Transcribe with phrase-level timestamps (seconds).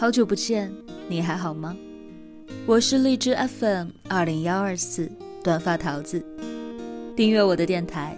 [0.00, 0.72] 好久不见，
[1.10, 1.76] 你还好吗？
[2.64, 5.12] 我是荔枝 FM 二零幺二四
[5.44, 6.24] 短发桃子，
[7.14, 8.16] 订阅我的电台。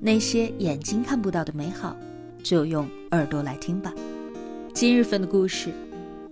[0.00, 1.94] 那些眼睛看不到的美好，
[2.42, 3.92] 就用耳朵来听吧。
[4.72, 5.70] 今日份的故事，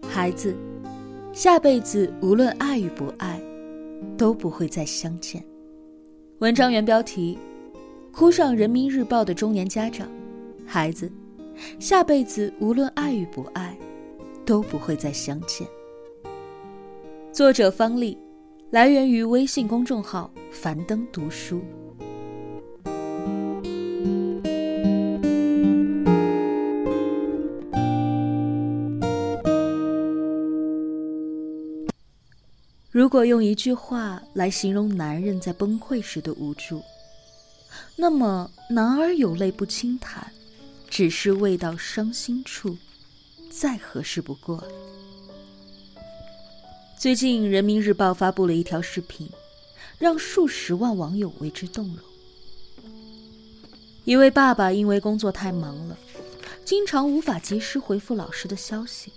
[0.08, 0.56] 孩子，
[1.30, 3.38] 下辈子无论爱与不爱，
[4.16, 5.44] 都不会再相见。
[6.38, 7.38] 文章原标题：
[8.10, 10.08] 哭上人民日报的中年家长，
[10.64, 11.12] 孩子，
[11.78, 13.76] 下辈子无论爱与不爱。
[14.46, 15.68] 都不会再相见。
[17.32, 18.16] 作者方丽，
[18.70, 21.60] 来源于微信公众号“樊登读书”。
[32.90, 36.80] 如果用一句话来形容男人在崩溃时的无助，
[37.94, 40.26] 那么“男儿有泪不轻弹，
[40.88, 42.74] 只是未到伤心处”。
[43.58, 44.68] 再合适不过了。
[46.98, 49.28] 最近，人民日报发布了一条视频，
[49.98, 51.98] 让数十万网友为之动容。
[54.04, 55.96] 一位爸爸因为工作太忙了，
[56.64, 59.10] 经常无法及时回复老师的消息。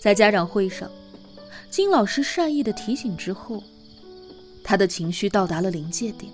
[0.00, 0.90] 在家长会上，
[1.70, 3.62] 经老师善意的提醒之后，
[4.62, 6.32] 他的情绪到达了临界点，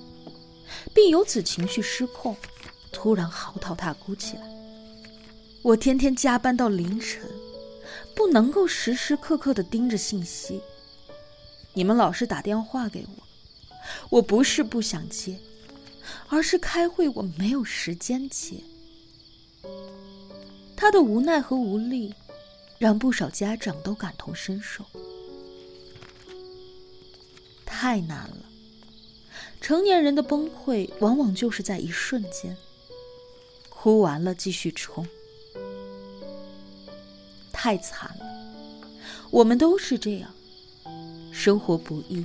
[0.94, 2.34] 并由此情绪失控，
[2.90, 4.49] 突然嚎啕大哭起来。
[5.62, 7.22] 我天天加班到凌晨，
[8.14, 10.60] 不能够时时刻刻的盯着信息。
[11.74, 13.22] 你们老是打电话给我，
[14.08, 15.38] 我不是不想接，
[16.28, 18.56] 而是开会我没有时间接。
[20.74, 22.14] 他的无奈和无力，
[22.78, 24.82] 让不少家长都感同身受。
[27.66, 28.46] 太难了，
[29.60, 32.56] 成年人的崩溃往往就是在一瞬间。
[33.68, 35.06] 哭完了继续冲。
[37.62, 38.24] 太惨了，
[39.30, 40.30] 我们都是这样。
[41.30, 42.24] 生活不易，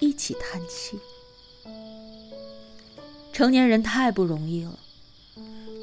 [0.00, 0.98] 一起叹气。
[3.32, 4.76] 成年人太不容易了，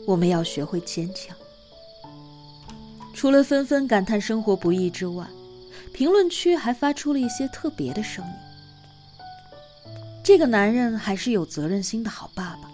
[0.06, 1.34] 我们要学会坚强。
[3.14, 5.26] 除了纷纷感叹生活不易之外，
[5.94, 9.94] 评论区还发出了一些特别的声音。
[10.22, 12.70] 这个男人还是有责任心的好爸爸。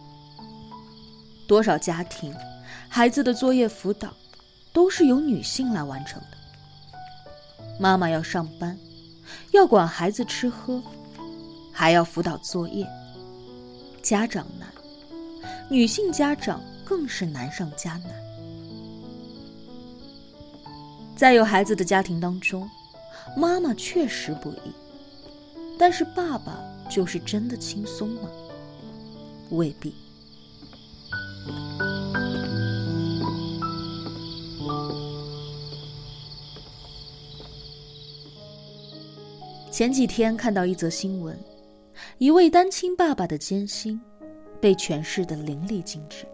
[1.47, 2.33] 多少家庭，
[2.89, 4.11] 孩子的作业辅导。
[4.75, 6.37] 都是由女性来完成的。
[7.79, 8.77] 妈妈要上班，
[9.51, 10.83] 要管孩子吃喝，
[11.71, 12.85] 还要辅导作业。
[14.03, 14.67] 家长难，
[15.69, 18.11] 女性家长更是难上加难。
[21.15, 22.69] 在有孩子的家庭当中，
[23.37, 24.73] 妈妈确实不易，
[25.79, 26.59] 但是爸爸
[26.89, 28.29] 就是真的轻松吗？
[29.51, 29.95] 未必。
[39.75, 41.37] 前几天看到一则新闻，
[42.17, 43.99] 一位单亲爸爸的艰辛
[44.61, 46.25] 被诠释的淋漓尽致。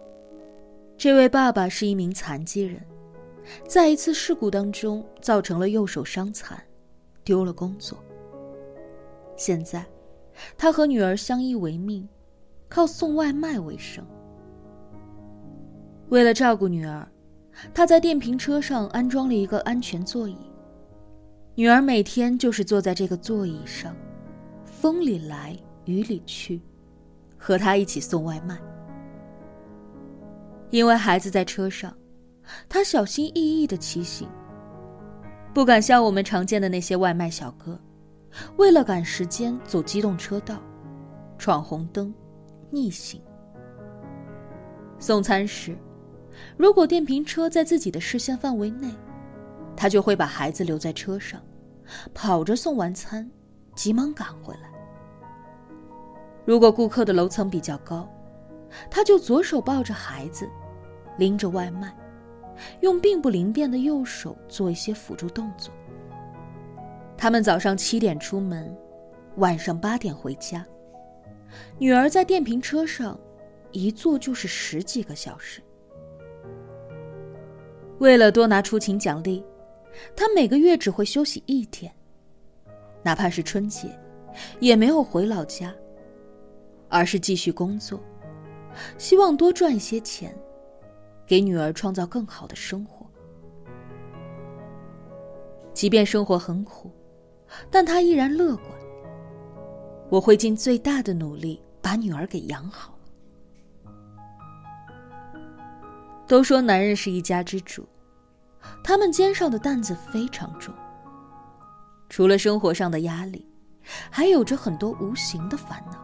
[0.96, 2.80] 这位爸爸是一名残疾人，
[3.66, 6.56] 在一次事故当中造成了右手伤残，
[7.24, 7.98] 丢了工作。
[9.36, 9.84] 现在，
[10.56, 12.08] 他和女儿相依为命，
[12.68, 14.06] 靠送外卖为生。
[16.10, 17.04] 为了照顾女儿，
[17.74, 20.38] 他在电瓶车上安装了一个安全座椅。
[21.54, 23.94] 女儿每天就是坐在这个座椅上，
[24.64, 25.54] 风里来
[25.84, 26.58] 雨里去，
[27.36, 28.58] 和他一起送外卖。
[30.70, 31.94] 因为孩子在车上，
[32.70, 34.26] 他小心翼翼的骑行，
[35.52, 37.78] 不敢像我们常见的那些外卖小哥，
[38.56, 40.58] 为了赶时间走机动车道，
[41.36, 42.14] 闯红灯，
[42.70, 43.20] 逆行。
[44.98, 45.76] 送餐时，
[46.56, 48.88] 如果电瓶车在自己的视线范围内。
[49.82, 51.42] 他就会把孩子留在车上，
[52.14, 53.28] 跑着送完餐，
[53.74, 54.70] 急忙赶回来。
[56.44, 58.08] 如果顾客的楼层比较高，
[58.88, 60.48] 他就左手抱着孩子，
[61.18, 61.92] 拎着外卖，
[62.78, 65.74] 用并不灵便的右手做一些辅助动作。
[67.18, 68.72] 他们早上七点出门，
[69.38, 70.64] 晚上八点回家。
[71.76, 73.18] 女儿在电瓶车上，
[73.72, 75.60] 一坐就是十几个小时。
[77.98, 79.44] 为了多拿出勤奖励。
[80.16, 81.92] 他每个月只会休息一天，
[83.02, 83.88] 哪怕是春节，
[84.60, 85.74] 也没有回老家，
[86.88, 88.00] 而是继续工作，
[88.98, 90.36] 希望多赚一些钱，
[91.26, 93.06] 给女儿创造更好的生活。
[95.74, 96.90] 即便生活很苦，
[97.70, 98.68] 但他依然乐观。
[100.10, 102.98] 我会尽最大的努力把女儿给养好。
[106.26, 107.86] 都说男人是一家之主。
[108.82, 110.74] 他们肩上的担子非常重。
[112.08, 113.46] 除了生活上的压力，
[114.10, 115.98] 还有着很多无形的烦恼。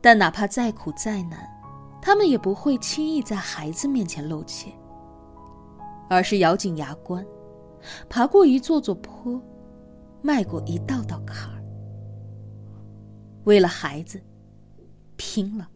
[0.00, 1.48] 但哪怕再苦再难，
[2.00, 4.72] 他们也不会轻易在孩子面前露怯，
[6.08, 7.26] 而是咬紧牙关，
[8.08, 9.40] 爬过一座座坡，
[10.22, 11.62] 迈过一道道坎儿，
[13.44, 14.22] 为了孩子，
[15.16, 15.68] 拼了。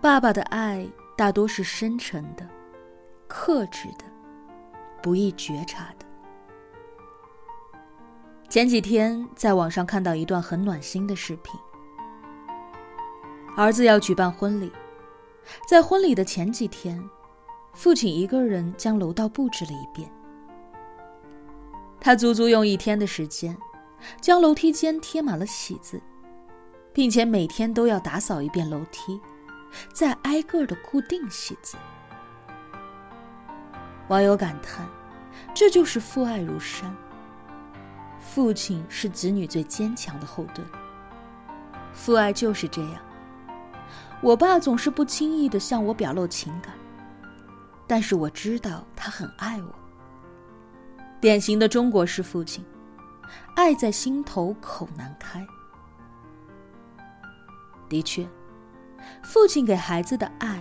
[0.00, 0.86] 爸爸的爱
[1.18, 2.48] 大多是深沉的、
[3.26, 4.04] 克制的、
[5.02, 6.06] 不易觉察的。
[8.48, 11.58] 前几天在网上看到一段很暖心的视频。
[13.56, 14.70] 儿子要举办婚礼，
[15.68, 17.02] 在婚礼的前几天，
[17.72, 20.08] 父亲一个人将楼道布置了一遍。
[22.00, 23.58] 他足足用一天的时间，
[24.20, 26.00] 将楼梯间贴满了喜字，
[26.92, 29.20] 并且每天都要打扫一遍楼梯。
[29.92, 31.76] 再挨个的固定喜字。
[34.08, 34.86] 网友感叹
[35.54, 36.94] ：“这就是父爱如山。
[38.18, 40.66] 父亲是子女最坚强的后盾。
[41.92, 43.02] 父爱就是这样。
[44.20, 46.72] 我爸总是不轻易的向我表露情感，
[47.86, 49.74] 但是我知道他很爱我。
[51.20, 52.64] 典型的中国式父亲，
[53.56, 55.46] 爱在心头，口难开。
[57.88, 58.26] 的确。”
[59.22, 60.58] 父亲给孩子的爱，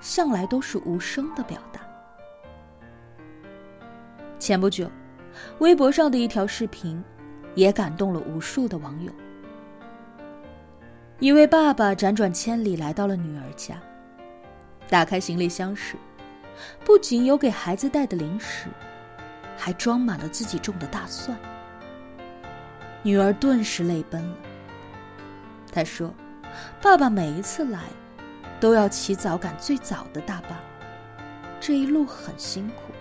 [0.00, 1.80] 向来都是无声的表达。
[4.38, 4.90] 前不久，
[5.58, 7.02] 微博上的一条视频，
[7.54, 9.12] 也感动了无数的网友。
[11.18, 13.74] 一位爸爸辗转千里来到了女儿家，
[14.88, 15.96] 打开行李箱时，
[16.84, 18.68] 不仅有给孩子带的零食，
[19.56, 21.36] 还装满了自己种的大蒜。
[23.02, 24.36] 女儿顿时泪奔了。
[25.72, 26.14] 他说。
[26.80, 27.80] 爸爸每一次来，
[28.60, 30.58] 都要起早赶最早的大巴，
[31.60, 32.92] 这一路很辛苦。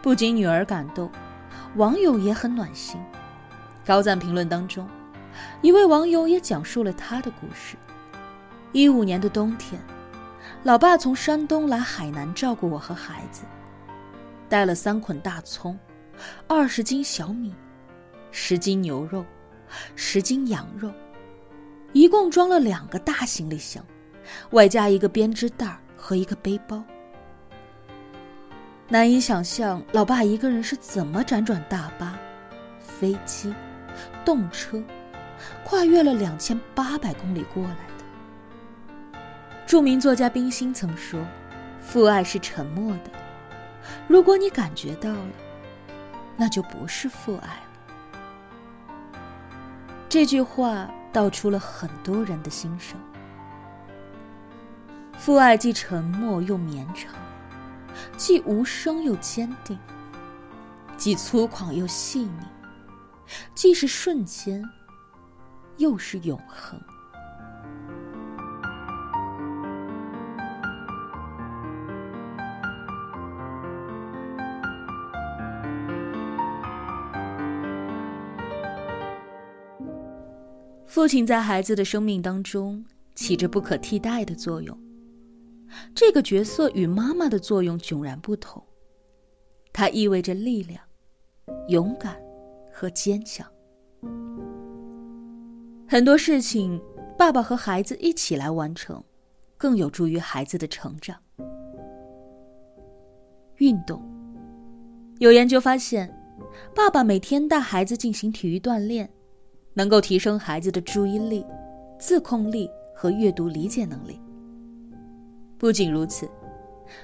[0.00, 1.10] 不仅女儿感动，
[1.76, 3.00] 网友也很暖心。
[3.84, 4.88] 高赞评论当中，
[5.62, 7.76] 一位网友也讲述了他的故事：
[8.72, 9.80] 一五年的冬天，
[10.62, 13.44] 老爸从山东来海南照顾我和孩子，
[14.48, 15.78] 带了三捆大葱，
[16.46, 17.54] 二十斤小米，
[18.30, 19.24] 十斤牛肉，
[19.96, 20.92] 十斤羊肉。
[21.92, 23.84] 一共装了两个大行李箱，
[24.50, 26.82] 外加一个编织袋和一个背包。
[28.88, 32.18] 难以想象，老爸一个人是怎么辗转大巴、
[32.78, 33.54] 飞机、
[34.24, 34.82] 动车，
[35.64, 39.22] 跨越了两千八百公里过来的。
[39.66, 41.20] 著名作家冰心曾说
[41.80, 43.10] ：“父爱是沉默的，
[44.06, 45.30] 如果你感觉到了，
[46.36, 47.62] 那就不是父爱了。”
[50.08, 50.90] 这句话。
[51.10, 52.96] 道出了很多人的心声。
[55.16, 57.12] 父爱既沉默又绵长，
[58.16, 59.76] 既无声又坚定，
[60.96, 62.46] 既粗犷又细腻，
[63.54, 64.62] 既是瞬间，
[65.78, 66.78] 又是永恒。
[80.98, 82.84] 父亲在孩子的生命当中
[83.14, 84.76] 起着不可替代的作用。
[85.94, 88.60] 这个角色与妈妈的作用迥然不同，
[89.72, 90.82] 它意味着力量、
[91.68, 92.20] 勇敢
[92.72, 93.46] 和坚强。
[95.86, 96.82] 很多事情，
[97.16, 99.00] 爸爸和孩子一起来完成，
[99.56, 101.16] 更有助于孩子的成长。
[103.58, 104.02] 运动，
[105.20, 106.12] 有研究发现，
[106.74, 109.08] 爸爸每天带孩子进行体育锻炼。
[109.78, 111.46] 能够提升孩子的注意力、
[112.00, 114.20] 自控力和阅读理解能力。
[115.56, 116.28] 不仅如此，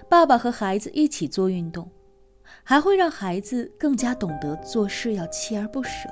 [0.09, 1.89] 爸爸和孩子一起做运动，
[2.65, 6.09] 还会让孩子更加懂得做事要锲而不舍。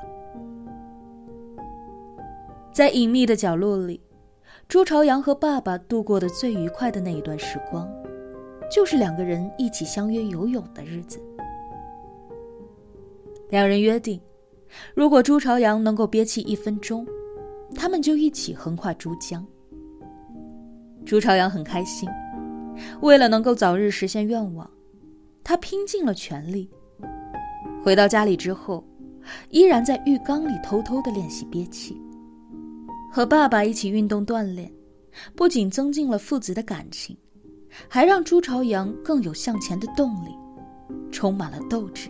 [2.70, 4.00] 在隐秘的角落里，
[4.68, 7.92] 朱朝阳和爸爸度过的最愉快的那一段时光，
[8.70, 11.20] 就是两个人一起相约游泳的日子。
[13.48, 14.20] 两人约定。
[14.94, 17.06] 如果朱朝阳能够憋气一分钟，
[17.74, 19.44] 他们就一起横跨珠江。
[21.04, 22.08] 朱朝阳很开心，
[23.00, 24.68] 为了能够早日实现愿望，
[25.42, 26.70] 他拼尽了全力。
[27.82, 28.84] 回到家里之后，
[29.50, 32.00] 依然在浴缸里偷偷的练习憋气。
[33.10, 34.72] 和爸爸一起运动锻炼，
[35.36, 37.16] 不仅增进了父子的感情，
[37.88, 40.30] 还让朱朝阳更有向前的动力，
[41.10, 42.08] 充满了斗志。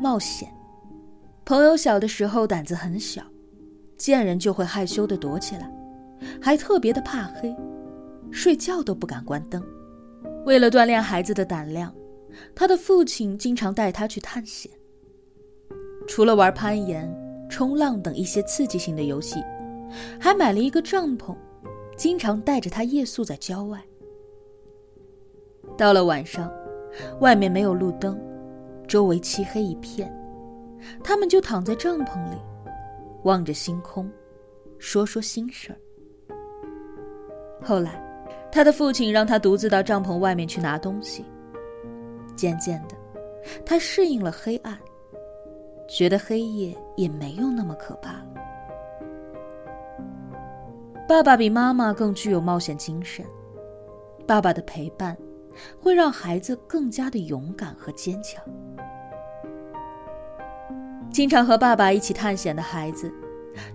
[0.00, 0.48] 冒险，
[1.44, 3.22] 朋友小的时候胆子很小，
[3.96, 5.70] 见人就会害羞的躲起来，
[6.40, 7.54] 还特别的怕黑，
[8.30, 9.62] 睡觉都不敢关灯。
[10.44, 11.92] 为了锻炼孩子的胆量，
[12.54, 14.70] 他的父亲经常带他去探险。
[16.06, 17.10] 除了玩攀岩、
[17.48, 19.42] 冲浪等一些刺激性的游戏，
[20.20, 21.34] 还买了一个帐篷，
[21.96, 23.82] 经常带着他夜宿在郊外。
[25.76, 26.52] 到了晚上，
[27.20, 28.16] 外面没有路灯，
[28.86, 30.12] 周围漆黑一片，
[31.02, 32.36] 他们就躺在帐篷里，
[33.24, 34.10] 望着星空，
[34.78, 35.78] 说说心事儿。
[37.62, 38.00] 后来，
[38.52, 41.24] 他的父亲让他独自到帐篷外面去拿东西。
[42.36, 42.94] 渐渐的，
[43.64, 44.78] 他适应了黑暗，
[45.88, 48.26] 觉得黑夜也没有那么可怕了。
[51.08, 53.24] 爸爸比妈妈更具有冒险精神，
[54.26, 55.16] 爸爸的陪伴
[55.80, 58.44] 会让孩子更加的勇敢和坚强。
[61.16, 63.10] 经常和爸爸一起探险的孩子，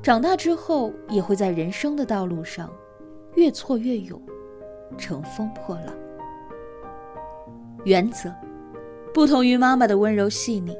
[0.03, 2.71] 长大之后也会在人生的道路上
[3.33, 4.21] 越挫越勇，
[4.95, 5.88] 乘风破浪。
[7.83, 8.31] 原则。
[9.12, 10.77] 不同于妈妈的温柔细腻，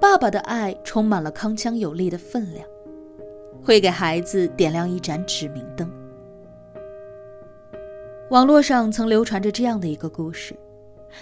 [0.00, 2.66] 爸爸的爱充满了铿锵有力的分量，
[3.62, 5.88] 会给孩子点亮一盏指明灯。
[8.30, 10.56] 网络上曾流传着这样的一个故事，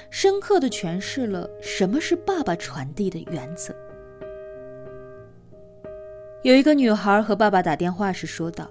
[0.08, 3.76] 深刻的诠释了什么是爸爸传递的原则。
[6.46, 8.70] 有一个女孩和爸爸打电话时说道：“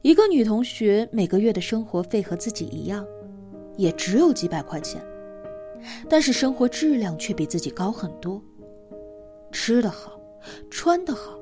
[0.00, 3.04] 一个女同学每个月的生活费和自己一样，
[3.76, 4.98] 也只有几百块钱。”
[6.08, 8.42] 但是生活质量却比自己高很多，
[9.52, 10.18] 吃得好，
[10.70, 11.38] 穿得好，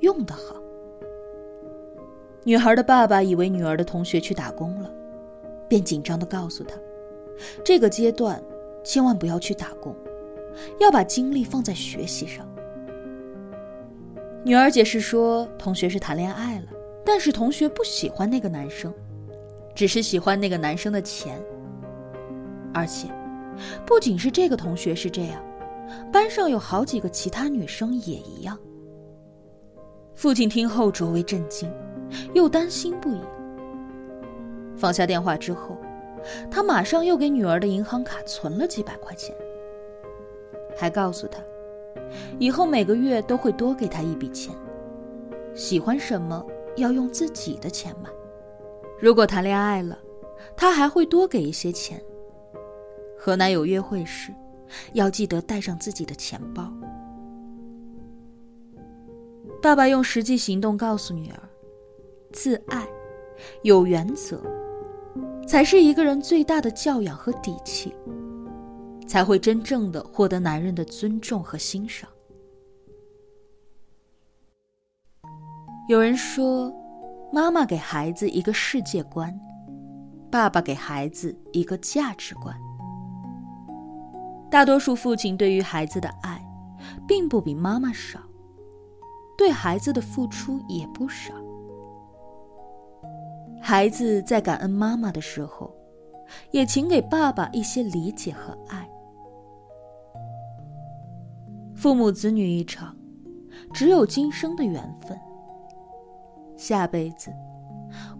[0.00, 0.56] 用得好。
[2.42, 4.92] 女孩的爸爸以为女儿的同学去打工了，
[5.68, 6.76] 便紧张的告诉她，
[7.64, 8.42] 这个阶段
[8.82, 9.94] 千万不要去打工，
[10.80, 12.51] 要把精力放在学习上。
[14.44, 16.66] 女儿解释说，同学是谈恋爱了，
[17.04, 18.92] 但是同学不喜欢那个男生，
[19.74, 21.40] 只是喜欢那个男生的钱，
[22.74, 23.08] 而且。
[23.86, 25.40] 不仅是这个同学是这样，
[26.10, 28.58] 班上有好几个其他女生也一样。
[30.14, 31.70] 父亲听后卓为震惊，
[32.32, 33.20] 又担心不已。
[34.74, 35.76] 放下电话之后，
[36.50, 39.36] 他马上又给女儿的银行卡存了几百块钱，
[40.76, 41.40] 还告诉她，
[42.38, 44.54] 以后每个月都会多给她一笔钱，
[45.54, 46.44] 喜欢什么
[46.76, 48.10] 要用自己的钱买。
[49.00, 49.98] 如果谈恋爱了，
[50.56, 52.00] 他还会多给一些钱。
[53.18, 54.32] 和男友约会时，
[54.94, 56.72] 要记得带上自己的钱包。
[59.60, 61.38] 爸爸用实际行动告诉女儿：
[62.32, 62.84] 自爱、
[63.62, 64.42] 有原则，
[65.46, 67.94] 才是一个人最大的教养和底气，
[69.06, 72.08] 才会真正的获得男人的尊重和欣赏。
[75.88, 76.72] 有人说，
[77.32, 79.38] 妈妈给孩子一个世界观，
[80.30, 82.56] 爸爸给孩子一个价值观。
[84.50, 86.42] 大多数父亲对于孩子的爱，
[87.08, 88.20] 并不比妈妈少，
[89.36, 91.34] 对孩子的付出也不少。
[93.60, 95.74] 孩子在感恩妈妈的时候，
[96.50, 98.88] 也请给爸爸一些理解和爱。
[101.82, 102.96] 父母子女一场，
[103.74, 105.18] 只有今生的缘分。
[106.56, 107.32] 下辈子，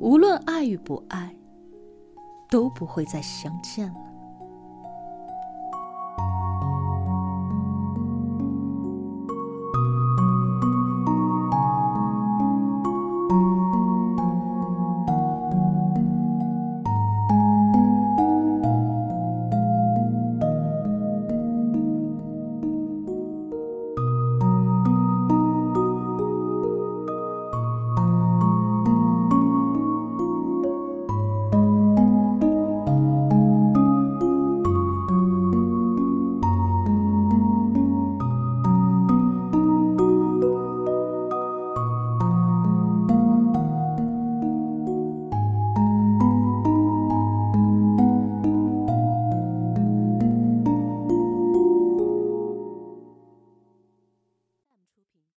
[0.00, 1.32] 无论爱与不爱，
[2.50, 4.11] 都不会再相见了。